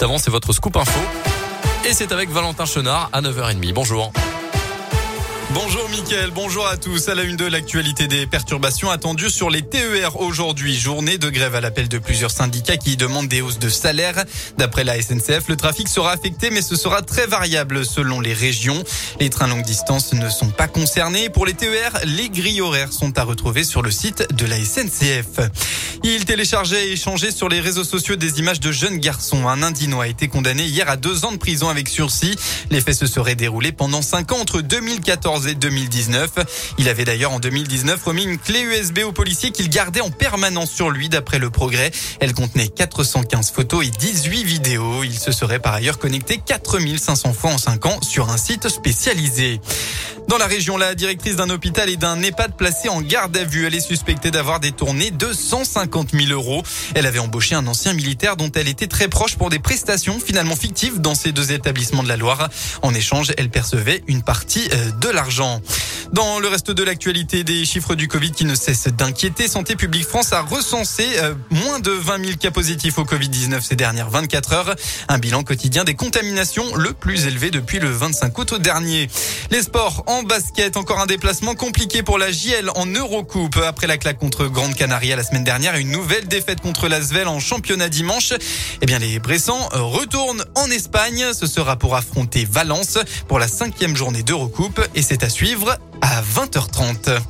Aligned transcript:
Avant, 0.00 0.18
c'est 0.18 0.30
votre 0.30 0.52
scoop 0.52 0.76
info. 0.76 1.00
Et 1.88 1.92
c'est 1.92 2.12
avec 2.12 2.30
Valentin 2.30 2.66
Chenard 2.66 3.10
à 3.12 3.20
9h30. 3.20 3.72
Bonjour. 3.72 4.12
Bonjour 5.54 5.88
Mickaël, 5.88 6.30
bonjour 6.30 6.66
à 6.66 6.76
tous. 6.76 7.08
À 7.08 7.14
la 7.14 7.22
une 7.22 7.36
de 7.36 7.46
l'actualité 7.46 8.06
des 8.06 8.26
perturbations 8.26 8.90
attendues 8.90 9.30
sur 9.30 9.48
les 9.48 9.62
TER 9.62 10.20
aujourd'hui. 10.20 10.76
Journée 10.76 11.16
de 11.16 11.30
grève 11.30 11.54
à 11.54 11.62
l'appel 11.62 11.88
de 11.88 11.96
plusieurs 11.96 12.30
syndicats 12.30 12.76
qui 12.76 12.98
demandent 12.98 13.28
des 13.28 13.40
hausses 13.40 13.58
de 13.58 13.70
salaire. 13.70 14.26
D'après 14.58 14.84
la 14.84 15.00
SNCF, 15.00 15.48
le 15.48 15.56
trafic 15.56 15.88
sera 15.88 16.12
affecté 16.12 16.50
mais 16.50 16.60
ce 16.60 16.76
sera 16.76 17.00
très 17.00 17.26
variable 17.26 17.86
selon 17.86 18.20
les 18.20 18.34
régions. 18.34 18.84
Les 19.20 19.30
trains 19.30 19.46
longue 19.46 19.64
distance 19.64 20.12
ne 20.12 20.28
sont 20.28 20.50
pas 20.50 20.68
concernés. 20.68 21.30
Pour 21.30 21.46
les 21.46 21.54
TER, 21.54 21.92
les 22.04 22.28
grilles 22.28 22.60
horaires 22.60 22.92
sont 22.92 23.16
à 23.18 23.22
retrouver 23.22 23.64
sur 23.64 23.80
le 23.80 23.90
site 23.90 24.34
de 24.34 24.44
la 24.44 24.62
SNCF. 24.62 25.48
Il 26.04 26.26
téléchargeait 26.26 26.88
et 26.88 26.92
échangeait 26.92 27.32
sur 27.32 27.48
les 27.48 27.60
réseaux 27.60 27.84
sociaux 27.84 28.16
des 28.16 28.38
images 28.38 28.60
de 28.60 28.70
jeunes 28.70 28.98
garçons. 28.98 29.48
Un 29.48 29.62
Indinois 29.62 30.04
a 30.04 30.08
été 30.08 30.28
condamné 30.28 30.64
hier 30.64 30.90
à 30.90 30.96
deux 30.96 31.24
ans 31.24 31.32
de 31.32 31.38
prison 31.38 31.70
avec 31.70 31.88
sursis. 31.88 32.36
Les 32.70 32.82
faits 32.82 32.96
se 32.96 33.06
seraient 33.06 33.34
déroulés 33.34 33.72
pendant 33.72 34.02
cinq 34.02 34.32
ans 34.32 34.40
entre 34.40 34.60
2014 34.60 35.37
et 35.46 35.54
2019. 35.54 36.30
Il 36.78 36.88
avait 36.88 37.04
d'ailleurs 37.04 37.32
en 37.32 37.38
2019 37.38 38.02
remis 38.02 38.24
une 38.24 38.38
clé 38.38 38.60
USB 38.60 39.00
au 39.04 39.12
policier 39.12 39.50
qu'il 39.50 39.68
gardait 39.68 40.00
en 40.00 40.10
permanence 40.10 40.70
sur 40.70 40.90
lui 40.90 41.08
d'après 41.08 41.38
le 41.38 41.50
progrès. 41.50 41.90
Elle 42.20 42.34
contenait 42.34 42.68
415 42.68 43.50
photos 43.50 43.86
et 43.86 43.90
18 43.90 44.44
vidéos. 44.44 45.04
Il 45.04 45.18
se 45.18 45.32
serait 45.32 45.58
par 45.58 45.74
ailleurs 45.74 45.98
connecté 45.98 46.40
4500 46.44 47.32
fois 47.32 47.52
en 47.52 47.58
5 47.58 47.86
ans 47.86 48.00
sur 48.02 48.30
un 48.30 48.36
site 48.36 48.68
spécialisé. 48.68 49.60
Dans 50.28 50.36
la 50.36 50.46
région, 50.46 50.76
la 50.76 50.94
directrice 50.94 51.36
d'un 51.36 51.48
hôpital 51.48 51.88
et 51.88 51.96
d'un 51.96 52.20
EHPAD 52.20 52.54
placé 52.54 52.90
en 52.90 53.00
garde 53.00 53.34
à 53.34 53.44
vue. 53.44 53.66
Elle 53.66 53.74
est 53.74 53.80
suspectée 53.80 54.30
d'avoir 54.30 54.60
détourné 54.60 55.10
250 55.10 56.10
000 56.12 56.30
euros. 56.32 56.62
Elle 56.94 57.06
avait 57.06 57.18
embauché 57.18 57.54
un 57.54 57.66
ancien 57.66 57.94
militaire 57.94 58.36
dont 58.36 58.52
elle 58.54 58.68
était 58.68 58.88
très 58.88 59.08
proche 59.08 59.36
pour 59.36 59.48
des 59.48 59.58
prestations 59.58 60.20
finalement 60.20 60.54
fictives 60.54 61.00
dans 61.00 61.14
ces 61.14 61.32
deux 61.32 61.52
établissements 61.52 62.02
de 62.02 62.08
la 62.08 62.18
Loire. 62.18 62.50
En 62.82 62.92
échange, 62.92 63.32
elle 63.38 63.48
percevait 63.48 64.02
une 64.06 64.22
partie 64.22 64.68
euh, 64.74 64.90
de 65.00 65.08
l'argent. 65.08 65.62
Dans 66.12 66.38
le 66.38 66.48
reste 66.48 66.70
de 66.70 66.82
l'actualité, 66.82 67.44
des 67.44 67.66
chiffres 67.66 67.94
du 67.94 68.08
Covid 68.08 68.32
qui 68.32 68.46
ne 68.46 68.54
cessent 68.54 68.88
d'inquiéter. 68.88 69.46
Santé 69.46 69.76
publique 69.76 70.06
France 70.06 70.32
a 70.32 70.40
recensé 70.40 71.06
euh, 71.18 71.34
moins 71.50 71.80
de 71.80 71.90
20 71.90 72.24
000 72.24 72.36
cas 72.38 72.50
positifs 72.50 72.98
au 72.98 73.04
Covid-19 73.04 73.60
ces 73.60 73.76
dernières 73.76 74.08
24 74.08 74.52
heures. 74.54 74.74
Un 75.08 75.18
bilan 75.18 75.42
quotidien 75.42 75.84
des 75.84 75.94
contaminations 75.94 76.74
le 76.76 76.94
plus 76.94 77.26
élevé 77.26 77.50
depuis 77.50 77.78
le 77.78 77.90
25 77.90 78.38
août 78.38 78.54
dernier. 78.54 79.08
Les 79.50 79.62
sports 79.62 80.04
en 80.06 80.22
basket, 80.22 80.78
encore 80.78 81.00
un 81.00 81.06
déplacement 81.06 81.54
compliqué 81.54 82.02
pour 82.02 82.16
la 82.16 82.32
JL 82.32 82.70
en 82.74 82.86
Eurocoupe. 82.86 83.58
Après 83.58 83.86
la 83.86 83.98
claque 83.98 84.18
contre 84.18 84.46
Grande 84.46 84.74
Canaria 84.74 85.14
la 85.14 85.22
semaine 85.22 85.44
dernière, 85.44 85.76
une 85.76 85.90
nouvelle 85.90 86.26
défaite 86.26 86.62
contre 86.62 86.88
l'Asvel 86.88 87.28
en 87.28 87.38
championnat 87.38 87.90
dimanche. 87.90 88.32
Eh 88.80 88.86
bien, 88.86 88.98
les 88.98 89.18
Bressans 89.18 89.68
retournent 89.72 90.44
en 90.54 90.70
Espagne. 90.70 91.26
Ce 91.34 91.46
sera 91.46 91.76
pour 91.76 91.96
affronter 91.96 92.46
Valence 92.50 92.98
pour 93.28 93.38
la 93.38 93.48
cinquième 93.48 93.94
journée 93.94 94.22
d'Eurocoupe 94.22 94.80
et 94.94 95.02
c'est 95.02 95.22
à 95.22 95.28
suivre 95.28 95.76
à 96.00 96.22
20h30. 96.22 97.20